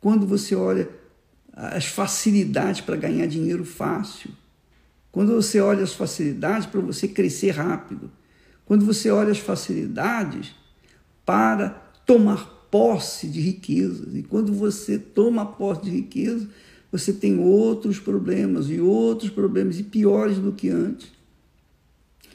quando 0.00 0.26
você 0.26 0.54
olha 0.54 0.88
as 1.52 1.86
facilidades 1.86 2.80
para 2.80 2.96
ganhar 2.96 3.26
dinheiro 3.26 3.64
fácil, 3.64 4.30
quando 5.10 5.34
você 5.34 5.60
olha 5.60 5.82
as 5.82 5.92
facilidades 5.92 6.66
para 6.66 6.80
você 6.80 7.08
crescer 7.08 7.50
rápido, 7.50 8.10
quando 8.64 8.86
você 8.86 9.10
olha 9.10 9.32
as 9.32 9.38
facilidades 9.38 10.54
para 11.28 11.92
tomar 12.06 12.66
posse 12.70 13.28
de 13.28 13.38
riquezas. 13.38 14.16
E 14.16 14.22
quando 14.22 14.50
você 14.50 14.98
toma 14.98 15.44
posse 15.44 15.82
de 15.82 15.90
riqueza, 15.90 16.48
você 16.90 17.12
tem 17.12 17.38
outros 17.38 17.98
problemas 17.98 18.70
e 18.70 18.80
outros 18.80 19.30
problemas 19.30 19.78
e 19.78 19.82
piores 19.82 20.38
do 20.38 20.52
que 20.52 20.70
antes. 20.70 21.12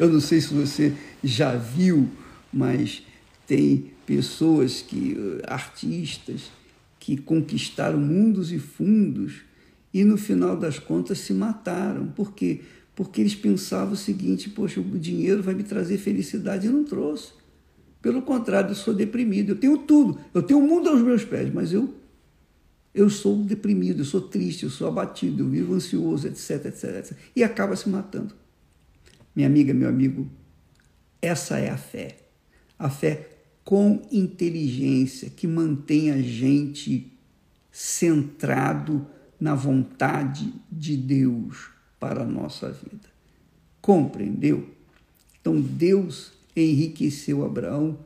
Eu 0.00 0.08
não 0.08 0.20
sei 0.20 0.40
se 0.40 0.54
você 0.54 0.92
já 1.24 1.56
viu, 1.56 2.08
mas 2.52 3.02
tem 3.44 3.90
pessoas 4.06 4.82
que 4.82 5.16
artistas 5.48 6.52
que 7.00 7.16
conquistaram 7.16 7.98
mundos 7.98 8.52
e 8.52 8.60
fundos 8.60 9.40
e 9.92 10.04
no 10.04 10.16
final 10.16 10.56
das 10.56 10.78
contas 10.78 11.18
se 11.18 11.34
mataram. 11.34 12.06
Por 12.06 12.32
quê? 12.32 12.60
Porque 12.94 13.20
eles 13.20 13.34
pensavam 13.34 13.94
o 13.94 13.96
seguinte: 13.96 14.50
poxa, 14.50 14.80
o 14.80 14.98
dinheiro 14.98 15.42
vai 15.42 15.54
me 15.54 15.62
trazer 15.62 15.98
felicidade 15.98 16.66
e 16.66 16.70
não 16.70 16.84
trouxe. 16.84 17.32
Pelo 18.00 18.22
contrário, 18.22 18.70
eu 18.70 18.74
sou 18.74 18.92
deprimido. 18.92 19.50
Eu 19.50 19.56
tenho 19.56 19.78
tudo, 19.78 20.18
eu 20.34 20.42
tenho 20.42 20.60
o 20.60 20.66
mundo 20.66 20.88
aos 20.88 21.00
meus 21.00 21.24
pés, 21.24 21.52
mas 21.52 21.72
eu 21.72 21.94
eu 22.94 23.08
sou 23.08 23.42
deprimido, 23.42 24.00
eu 24.00 24.04
sou 24.04 24.20
triste, 24.20 24.64
eu 24.64 24.70
sou 24.70 24.86
abatido, 24.86 25.42
eu 25.42 25.48
vivo 25.48 25.72
ansioso, 25.72 26.28
etc, 26.28 26.66
etc, 26.66 26.84
etc. 26.98 27.16
E 27.34 27.42
acaba 27.42 27.74
se 27.74 27.88
matando. 27.88 28.34
Minha 29.34 29.48
amiga, 29.48 29.72
meu 29.72 29.88
amigo, 29.88 30.28
essa 31.22 31.58
é 31.58 31.70
a 31.70 31.76
fé. 31.78 32.18
A 32.78 32.90
fé 32.90 33.30
com 33.64 34.02
inteligência 34.12 35.30
que 35.30 35.46
mantém 35.46 36.10
a 36.10 36.20
gente 36.20 37.10
centrado 37.70 39.06
na 39.40 39.54
vontade 39.54 40.52
de 40.70 40.96
Deus 40.96 41.71
para 42.02 42.22
a 42.22 42.26
nossa 42.26 42.68
vida. 42.68 43.08
Compreendeu? 43.80 44.68
Então 45.40 45.60
Deus 45.60 46.32
enriqueceu 46.56 47.44
Abraão, 47.44 47.96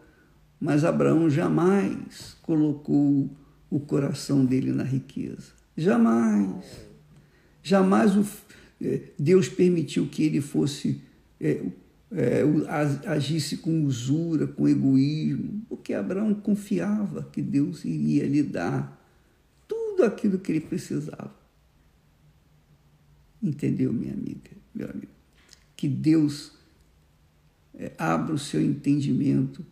mas 0.60 0.84
Abraão 0.84 1.30
jamais 1.30 2.36
colocou 2.42 3.30
o 3.70 3.80
coração 3.80 4.44
dele 4.44 4.70
na 4.70 4.82
riqueza. 4.82 5.54
Jamais. 5.74 6.62
Jamais 7.62 8.14
o, 8.14 8.26
eh, 8.82 9.00
Deus 9.18 9.48
permitiu 9.48 10.06
que 10.08 10.24
ele 10.24 10.42
fosse 10.42 11.00
é, 11.40 11.62
é, 12.12 12.42
agisse 13.06 13.56
com 13.56 13.82
usura, 13.82 14.46
com 14.46 14.68
egoísmo, 14.68 15.62
porque 15.70 15.94
Abraão 15.94 16.34
confiava 16.34 17.26
que 17.32 17.40
Deus 17.40 17.82
iria 17.82 18.26
lhe 18.26 18.42
dar 18.42 19.02
tudo 19.66 20.04
aquilo 20.04 20.38
que 20.38 20.52
ele 20.52 20.60
precisava. 20.60 21.45
Entendeu, 23.42 23.92
minha 23.92 24.12
amiga, 24.12 24.50
meu 24.74 24.88
amigo? 24.90 25.12
Que 25.76 25.88
Deus 25.88 26.52
é, 27.74 27.92
abra 27.98 28.34
o 28.34 28.38
seu 28.38 28.60
entendimento 28.60 29.64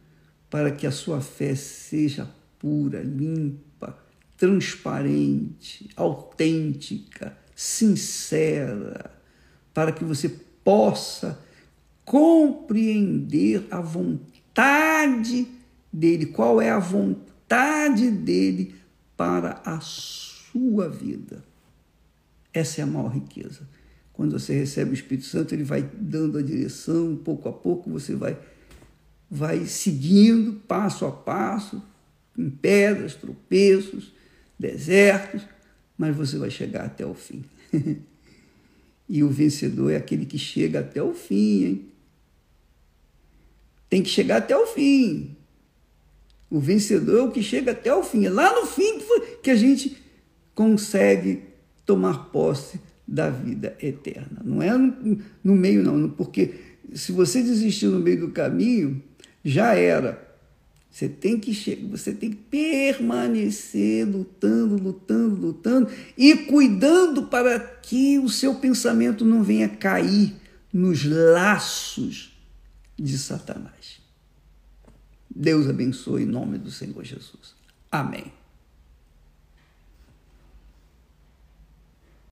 para 0.50 0.70
que 0.70 0.86
a 0.86 0.92
sua 0.92 1.20
fé 1.20 1.54
seja 1.54 2.30
pura, 2.58 3.02
limpa, 3.02 3.98
transparente, 4.36 5.88
autêntica, 5.96 7.36
sincera, 7.54 9.10
para 9.72 9.92
que 9.92 10.04
você 10.04 10.28
possa 10.62 11.38
compreender 12.04 13.66
a 13.70 13.80
vontade 13.80 15.48
dele, 15.92 16.26
qual 16.26 16.60
é 16.60 16.70
a 16.70 16.78
vontade 16.78 18.10
dele 18.10 18.74
para 19.16 19.62
a 19.64 19.80
sua 19.80 20.88
vida. 20.88 21.42
Essa 22.54 22.80
é 22.80 22.84
a 22.84 22.86
maior 22.86 23.08
riqueza. 23.08 23.68
Quando 24.12 24.38
você 24.38 24.54
recebe 24.54 24.92
o 24.92 24.94
Espírito 24.94 25.26
Santo, 25.26 25.52
ele 25.52 25.64
vai 25.64 25.82
dando 25.82 26.38
a 26.38 26.42
direção, 26.42 27.16
pouco 27.16 27.48
a 27.48 27.52
pouco 27.52 27.90
você 27.90 28.14
vai 28.14 28.38
vai 29.28 29.66
seguindo 29.66 30.60
passo 30.60 31.04
a 31.04 31.10
passo, 31.10 31.82
em 32.38 32.48
pedras, 32.48 33.16
tropeços, 33.16 34.12
desertos, 34.56 35.42
mas 35.98 36.14
você 36.14 36.38
vai 36.38 36.50
chegar 36.50 36.84
até 36.84 37.04
o 37.04 37.14
fim. 37.14 37.44
e 39.08 39.24
o 39.24 39.28
vencedor 39.28 39.90
é 39.90 39.96
aquele 39.96 40.24
que 40.24 40.38
chega 40.38 40.80
até 40.80 41.02
o 41.02 41.12
fim, 41.14 41.64
hein? 41.64 41.88
Tem 43.90 44.02
que 44.02 44.08
chegar 44.08 44.36
até 44.36 44.56
o 44.56 44.66
fim. 44.66 45.36
O 46.48 46.60
vencedor 46.60 47.18
é 47.18 47.22
o 47.22 47.32
que 47.32 47.42
chega 47.42 47.72
até 47.72 47.92
o 47.92 48.04
fim. 48.04 48.26
É 48.26 48.30
lá 48.30 48.54
no 48.54 48.66
fim 48.66 49.00
que 49.42 49.50
a 49.50 49.56
gente 49.56 49.96
consegue 50.54 51.42
tomar 51.84 52.30
posse 52.30 52.80
da 53.06 53.30
vida 53.30 53.76
eterna. 53.80 54.40
Não 54.42 54.62
é 54.62 54.76
no, 54.76 55.18
no 55.42 55.54
meio, 55.54 55.82
não, 55.82 56.08
porque 56.08 56.54
se 56.94 57.12
você 57.12 57.42
desistiu 57.42 57.90
no 57.90 58.00
meio 58.00 58.20
do 58.20 58.30
caminho, 58.30 59.02
já 59.44 59.74
era. 59.74 60.22
Você 60.90 61.08
tem 61.08 61.40
que 61.40 61.52
chegar, 61.52 61.88
você 61.88 62.12
tem 62.12 62.30
que 62.30 62.36
permanecer 62.36 64.06
lutando, 64.06 64.76
lutando, 64.76 65.34
lutando 65.34 65.90
e 66.16 66.36
cuidando 66.36 67.24
para 67.24 67.58
que 67.58 68.18
o 68.20 68.28
seu 68.28 68.54
pensamento 68.54 69.24
não 69.24 69.42
venha 69.42 69.68
cair 69.68 70.36
nos 70.72 71.04
laços 71.04 72.38
de 72.96 73.18
Satanás. 73.18 74.00
Deus 75.34 75.68
abençoe 75.68 76.22
em 76.22 76.26
nome 76.26 76.58
do 76.58 76.70
Senhor 76.70 77.04
Jesus. 77.04 77.56
Amém. 77.90 78.43